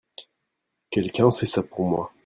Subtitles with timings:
[0.89, 2.11] Quelqu'un fait ça pour moi.